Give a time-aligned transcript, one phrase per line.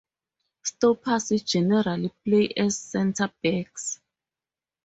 [0.63, 4.01] Stoppers generally play as centre-backs.